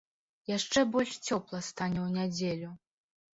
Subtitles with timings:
[0.51, 2.73] Яшчэ больш цёпла стане ў нядзелю.